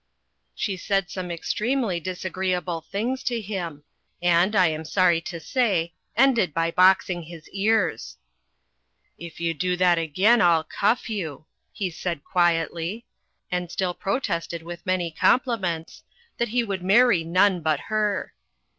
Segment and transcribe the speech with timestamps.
[0.55, 3.83] She said some extremely disagreeable things to him,
[4.19, 8.17] and, I am sorry to say, ended by box ing his ears.
[9.19, 13.05] "If you do that again, I'll cuflf you," he said quietly;
[13.51, 16.01] and still pro tested, with many compliments,
[16.39, 18.33] that he would marry none but her.